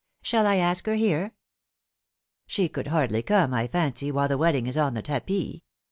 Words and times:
"Shall 0.23 0.47
I 0.47 0.55
ask 0.55 0.87
her 0.87 0.95
here?"" 0.95 1.35
She 2.47 2.67
could 2.69 2.87
hardly 2.87 3.21
come, 3.21 3.53
I 3.53 3.67
fancy, 3.67 4.11
while 4.11 4.27
the 4.29 4.35
wedding 4.35 4.65
is 4.65 4.75
on 4.75 4.95
the 4.95 5.03
tapis. 5.03 5.57